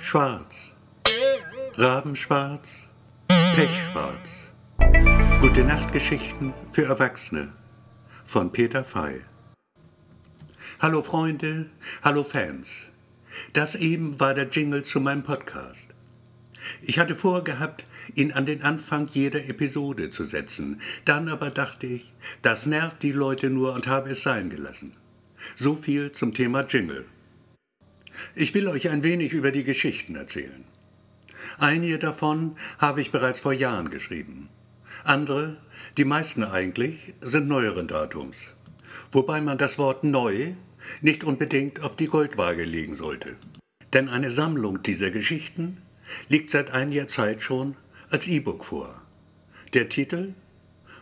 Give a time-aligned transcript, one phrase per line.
[0.00, 0.68] Schwarz.
[1.76, 2.70] Rabenschwarz.
[3.28, 4.46] Pechschwarz.
[5.40, 7.52] Gute Nachtgeschichten für Erwachsene
[8.24, 9.22] von Peter Fey.
[10.78, 11.68] Hallo Freunde,
[12.04, 12.86] hallo Fans.
[13.54, 15.88] Das eben war der Jingle zu meinem Podcast.
[16.80, 17.84] Ich hatte vorgehabt,
[18.14, 20.80] ihn an den Anfang jeder Episode zu setzen.
[21.06, 24.96] Dann aber dachte ich, das nervt die Leute nur und habe es sein gelassen.
[25.56, 27.04] So viel zum Thema Jingle.
[28.34, 30.64] Ich will euch ein wenig über die Geschichten erzählen.
[31.58, 34.48] Einige davon habe ich bereits vor Jahren geschrieben.
[35.04, 35.56] Andere,
[35.96, 38.52] die meisten eigentlich, sind neueren Datums.
[39.12, 40.54] Wobei man das Wort neu
[41.00, 43.36] nicht unbedingt auf die Goldwaage legen sollte.
[43.92, 45.78] Denn eine Sammlung dieser Geschichten
[46.28, 47.76] liegt seit einiger Zeit schon
[48.10, 49.02] als E-Book vor.
[49.74, 50.34] Der Titel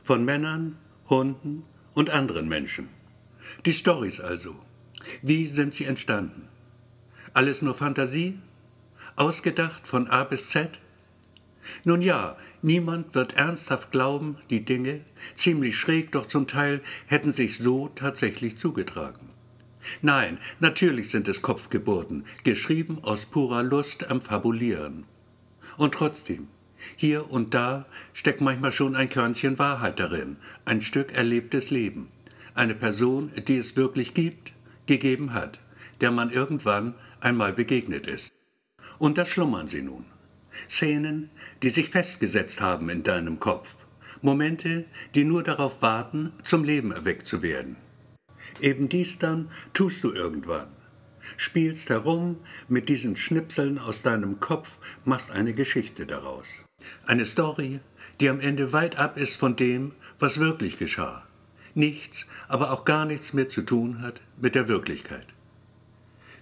[0.02, 0.77] Von Männern,
[1.09, 2.88] Hunden und anderen Menschen.
[3.65, 4.57] Die Stories also.
[5.23, 6.48] Wie sind sie entstanden?
[7.36, 8.38] Alles nur Fantasie?
[9.14, 10.70] Ausgedacht von A bis Z?
[11.84, 15.02] Nun ja, niemand wird ernsthaft glauben, die Dinge,
[15.34, 19.28] ziemlich schräg, doch zum Teil hätten sich so tatsächlich zugetragen.
[20.01, 25.04] Nein, natürlich sind es Kopfgeburten, geschrieben aus purer Lust am Fabulieren.
[25.76, 26.48] Und trotzdem,
[26.96, 27.84] hier und da
[28.15, 32.09] steckt manchmal schon ein Körnchen Wahrheit darin, ein Stück erlebtes Leben,
[32.54, 34.54] eine Person, die es wirklich gibt,
[34.87, 35.60] gegeben hat,
[36.00, 38.32] der man irgendwann einmal begegnet ist.
[38.98, 40.06] Und da schlummern sie nun.
[40.68, 41.30] Szenen,
[41.62, 43.86] die sich festgesetzt haben in deinem Kopf.
[44.22, 47.76] Momente, die nur darauf warten, zum Leben erweckt zu werden.
[48.60, 50.68] Eben dies dann tust du irgendwann.
[51.37, 56.48] Spielst herum mit diesen Schnipseln aus deinem Kopf, machst eine Geschichte daraus.
[57.06, 57.80] Eine Story,
[58.20, 61.26] die am Ende weit ab ist von dem, was wirklich geschah.
[61.74, 65.26] Nichts, aber auch gar nichts mehr zu tun hat mit der Wirklichkeit.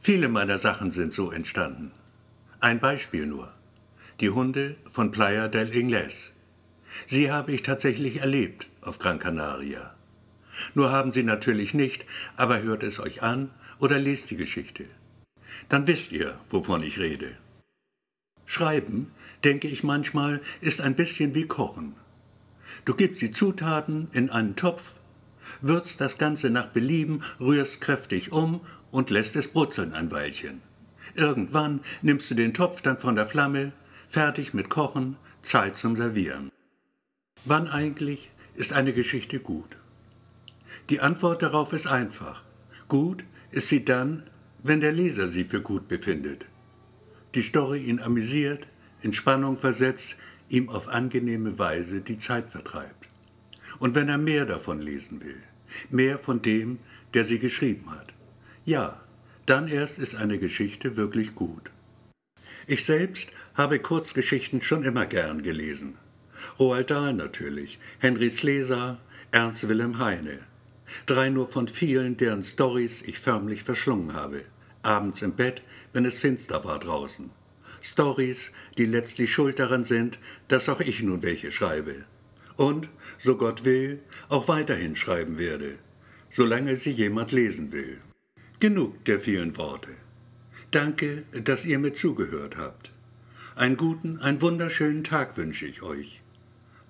[0.07, 1.91] Viele meiner Sachen sind so entstanden.
[2.61, 3.51] Ein Beispiel nur.
[4.21, 6.31] Die Hunde von Playa del Ingles.
[7.07, 9.95] Sie habe ich tatsächlich erlebt auf Gran Canaria.
[10.75, 12.05] Nur haben Sie natürlich nicht,
[12.37, 13.48] aber hört es euch an
[13.79, 14.85] oder lest die Geschichte.
[15.70, 17.39] Dann wisst ihr, wovon ich rede.
[18.45, 19.11] Schreiben,
[19.43, 21.95] denke ich manchmal, ist ein bisschen wie Kochen.
[22.85, 24.97] Du gibst die Zutaten in einen Topf,
[25.61, 28.61] würzt das Ganze nach Belieben, rührst kräftig um
[28.91, 30.63] und lässt es brutzeln ein Weilchen.
[31.15, 33.73] Irgendwann nimmst du den Topf dann von der Flamme,
[34.09, 36.51] fertig mit Kochen, Zeit zum Servieren.
[37.45, 39.77] Wann eigentlich ist eine Geschichte gut?
[40.91, 42.43] Die Antwort darauf ist einfach.
[42.89, 44.23] Gut ist sie dann,
[44.63, 46.47] wenn der Leser sie für gut befindet.
[47.35, 48.67] Die Story ihn amüsiert,
[49.03, 50.17] in Spannung versetzt,
[50.48, 53.04] ihm auf angenehme Weise die Zeit vertreibt.
[53.79, 55.42] Und wenn er mehr davon lesen will,
[55.90, 56.79] mehr von dem,
[57.14, 58.12] der sie geschrieben hat.
[58.64, 59.01] Ja,
[59.46, 61.70] dann erst ist eine Geschichte wirklich gut.
[62.67, 65.96] Ich selbst habe Kurzgeschichten schon immer gern gelesen.
[66.58, 68.98] Roald Dahl natürlich, Henry Sleser,
[69.30, 70.39] Ernst Wilhelm Heine.
[71.07, 74.45] Drei nur von vielen, deren Stories ich förmlich verschlungen habe.
[74.83, 77.30] Abends im Bett, wenn es finster war draußen.
[77.83, 80.18] Stories, die letztlich schuld daran sind,
[80.48, 82.05] dass auch ich nun welche schreibe.
[82.57, 82.89] Und,
[83.19, 85.79] so Gott will, auch weiterhin schreiben werde,
[86.31, 87.98] solange sie jemand lesen will.
[88.61, 89.91] Genug der vielen Worte.
[90.70, 92.91] Danke, dass ihr mir zugehört habt.
[93.57, 96.20] Einen guten, einen wunderschönen Tag wünsche ich euch.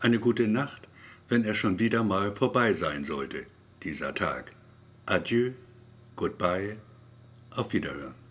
[0.01, 0.89] Eine gute Nacht,
[1.29, 3.47] wenn er schon wieder mal vorbei sein sollte,
[3.83, 4.53] dieser Tag.
[5.07, 5.53] Adieu,
[6.17, 6.77] goodbye,
[7.51, 8.24] auf Wiederhören.